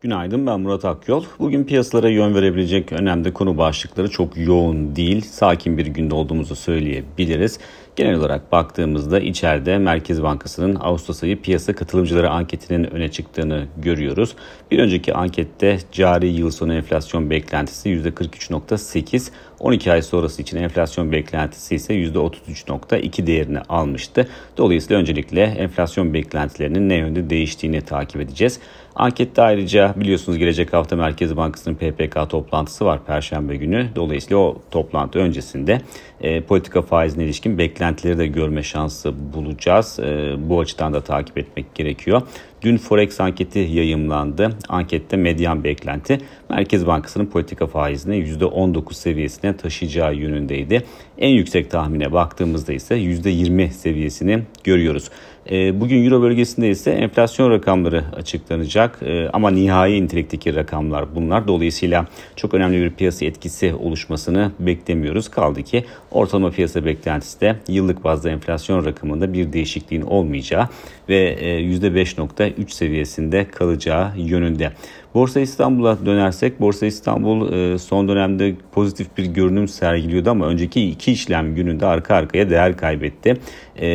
Günaydın 0.00 0.46
ben 0.46 0.60
Murat 0.60 0.84
Akyol. 0.84 1.24
Bugün 1.38 1.64
piyasalara 1.64 2.08
yön 2.08 2.34
verebilecek 2.34 2.92
önemli 2.92 3.32
konu 3.32 3.58
başlıkları 3.58 4.10
çok 4.10 4.36
yoğun 4.36 4.96
değil. 4.96 5.20
Sakin 5.20 5.78
bir 5.78 5.86
günde 5.86 6.14
olduğumuzu 6.14 6.56
söyleyebiliriz. 6.56 7.58
Genel 7.96 8.14
olarak 8.14 8.52
baktığımızda 8.52 9.20
içeride 9.20 9.78
Merkez 9.78 10.22
Bankası'nın 10.22 10.76
Ağustos 10.80 11.22
ayı 11.22 11.42
piyasa 11.42 11.74
katılımcıları 11.74 12.30
anketinin 12.30 12.84
öne 12.84 13.10
çıktığını 13.10 13.66
görüyoruz. 13.76 14.36
Bir 14.70 14.78
önceki 14.78 15.14
ankette 15.14 15.78
cari 15.92 16.28
yıl 16.28 16.50
sonu 16.50 16.74
enflasyon 16.74 17.30
beklentisi 17.30 17.88
%43.8, 17.88 19.30
12 19.60 19.92
ay 19.92 20.02
sonrası 20.02 20.42
için 20.42 20.56
enflasyon 20.56 21.12
beklentisi 21.12 21.74
ise 21.74 21.94
%33.2 21.94 23.26
değerini 23.26 23.60
almıştı. 23.60 24.28
Dolayısıyla 24.56 25.00
öncelikle 25.00 25.42
enflasyon 25.42 26.14
beklentilerinin 26.14 26.88
ne 26.88 26.94
yönde 26.94 27.30
değiştiğini 27.30 27.80
takip 27.80 28.20
edeceğiz. 28.20 28.60
Ankette 28.94 29.42
ayrıca 29.42 29.85
biliyorsunuz 29.96 30.38
gelecek 30.38 30.72
hafta 30.72 30.96
Merkez 30.96 31.36
Bankası'nın 31.36 31.74
PPK 31.74 32.30
toplantısı 32.30 32.84
var 32.84 33.04
Perşembe 33.06 33.56
günü. 33.56 33.88
Dolayısıyla 33.96 34.36
o 34.36 34.62
toplantı 34.70 35.18
öncesinde 35.18 35.80
e, 36.20 36.40
politika 36.40 36.82
faizine 36.82 37.24
ilişkin 37.24 37.58
beklentileri 37.58 38.18
de 38.18 38.26
görme 38.26 38.62
şansı 38.62 39.32
bulacağız. 39.34 39.98
E, 40.00 40.34
bu 40.38 40.60
açıdan 40.60 40.92
da 40.92 41.00
takip 41.00 41.38
etmek 41.38 41.74
gerekiyor. 41.74 42.22
Dün 42.62 42.76
Forex 42.76 43.20
anketi 43.20 43.58
yayımlandı. 43.58 44.50
Ankette 44.68 45.16
medyan 45.16 45.64
beklenti 45.64 46.20
Merkez 46.50 46.86
Bankası'nın 46.86 47.26
politika 47.26 47.66
faizini 47.66 48.16
%19 48.16 48.94
seviyesine 48.94 49.56
taşıyacağı 49.56 50.14
yönündeydi. 50.14 50.82
En 51.18 51.30
yüksek 51.30 51.70
tahmine 51.70 52.12
baktığımızda 52.12 52.72
ise 52.72 52.94
%20 52.94 53.70
seviyesini 53.70 54.42
görüyoruz. 54.64 55.10
E, 55.50 55.80
bugün 55.80 56.04
Euro 56.04 56.22
bölgesinde 56.22 56.68
ise 56.68 56.90
enflasyon 56.90 57.50
rakamları 57.50 58.04
açıklanacak 58.16 58.98
e, 59.02 59.28
ama 59.32 59.50
nihai 59.50 60.02
nitelikteki 60.02 60.54
rakamlar 60.54 61.14
bunlar. 61.14 61.48
Dolayısıyla 61.48 62.06
çok 62.36 62.54
önemli 62.54 62.80
bir 62.80 62.90
piyasa 62.90 63.24
etkisi 63.26 63.74
oluşmasını 63.74 64.52
beklemiyoruz. 64.58 65.28
Kaldı 65.28 65.62
ki 65.62 65.84
ortalama 66.10 66.50
piyasa 66.50 66.84
beklentisi 66.84 67.40
de 67.40 67.56
yıllık 67.68 68.04
bazda 68.04 68.30
enflasyon 68.30 68.84
rakamında 68.84 69.32
bir 69.32 69.52
değişikliğin 69.52 70.02
olmayacağı 70.02 70.68
ve 71.08 71.34
%5.3 71.60 72.68
seviyesinde 72.68 73.44
kalacağı 73.44 74.12
yönünde. 74.16 74.72
Borsa 75.16 75.40
İstanbul'a 75.40 76.06
dönersek 76.06 76.60
Borsa 76.60 76.86
İstanbul 76.86 77.52
e, 77.52 77.78
son 77.78 78.08
dönemde 78.08 78.54
pozitif 78.72 79.16
bir 79.16 79.26
görünüm 79.26 79.68
sergiliyordu 79.68 80.30
ama 80.30 80.46
önceki 80.46 80.90
iki 80.90 81.12
işlem 81.12 81.54
gününde 81.54 81.86
arka 81.86 82.14
arkaya 82.14 82.50
değer 82.50 82.76
kaybetti. 82.76 83.36
E, 83.76 83.88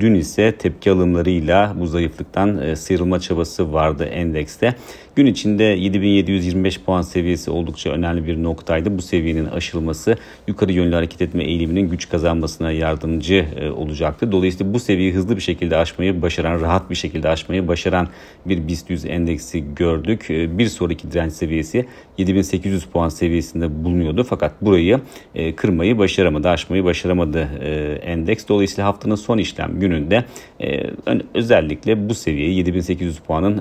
dün 0.00 0.14
ise 0.14 0.52
tepki 0.52 0.90
alımlarıyla 0.90 1.74
bu 1.80 1.86
zayıflıktan 1.86 2.62
e, 2.62 2.76
sıyrılma 2.76 3.20
çabası 3.20 3.72
vardı 3.72 4.04
endekste. 4.04 4.74
Gün 5.16 5.26
içinde 5.26 5.64
7725 5.64 6.80
puan 6.80 7.02
seviyesi 7.02 7.50
oldukça 7.50 7.90
önemli 7.90 8.26
bir 8.26 8.42
noktaydı. 8.42 8.98
Bu 8.98 9.02
seviyenin 9.02 9.46
aşılması 9.46 10.16
yukarı 10.48 10.72
yönlü 10.72 10.94
hareket 10.94 11.22
etme 11.22 11.44
eğiliminin 11.44 11.90
güç 11.90 12.08
kazanmasına 12.08 12.72
yardımcı 12.72 13.46
olacaktı. 13.76 14.32
Dolayısıyla 14.32 14.74
bu 14.74 14.80
seviyeyi 14.80 15.14
hızlı 15.14 15.36
bir 15.36 15.40
şekilde 15.40 15.76
aşmayı 15.76 16.22
başaran, 16.22 16.60
rahat 16.60 16.90
bir 16.90 16.94
şekilde 16.94 17.28
aşmayı 17.28 17.68
başaran 17.68 18.08
bir 18.46 18.68
BIST 18.68 18.90
100 18.90 19.04
endeksi 19.04 19.74
gördük. 19.74 20.26
Bir 20.28 20.67
sonraki 20.68 21.12
direnç 21.12 21.32
seviyesi 21.32 21.86
7800 22.18 22.84
puan 22.84 23.08
seviyesinde 23.08 23.84
bulunuyordu. 23.84 24.24
Fakat 24.24 24.62
burayı 24.62 25.00
e, 25.34 25.54
kırmayı 25.54 25.98
başaramadı, 25.98 26.48
aşmayı 26.48 26.84
başaramadı 26.84 27.48
e, 27.60 27.98
endeks. 28.02 28.48
Dolayısıyla 28.48 28.86
haftanın 28.88 29.14
son 29.14 29.38
işlem 29.38 29.80
gününde 29.80 30.24
e, 30.60 30.90
özellikle 31.34 32.08
bu 32.08 32.14
seviyeyi 32.14 32.56
7800 32.56 33.18
puanın 33.18 33.58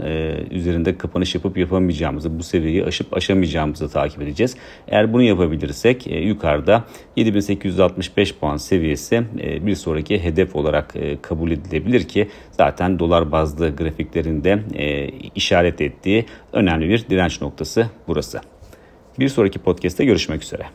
üzerinde 0.51 0.97
kapanış 0.97 1.35
yapıp 1.35 1.57
yapamayacağımızı, 1.57 2.39
bu 2.39 2.43
seviyeyi 2.43 2.85
aşıp 2.85 3.17
aşamayacağımızı 3.17 3.89
takip 3.89 4.21
edeceğiz. 4.21 4.55
Eğer 4.87 5.13
bunu 5.13 5.23
yapabilirsek 5.23 6.07
yukarıda 6.07 6.83
7865 7.15 8.35
puan 8.35 8.57
seviyesi 8.57 9.23
bir 9.61 9.75
sonraki 9.75 10.23
hedef 10.23 10.55
olarak 10.55 10.93
kabul 11.21 11.51
edilebilir 11.51 12.03
ki 12.03 12.27
zaten 12.51 12.99
dolar 12.99 13.31
bazlı 13.31 13.75
grafiklerinde 13.75 14.59
işaret 15.35 15.81
ettiği 15.81 16.25
önemli 16.53 16.87
bir 16.97 17.09
direnç 17.09 17.41
noktası 17.41 17.89
burası. 18.07 18.41
Bir 19.19 19.29
sonraki 19.29 19.59
podcast'te 19.59 20.05
görüşmek 20.05 20.43
üzere. 20.43 20.65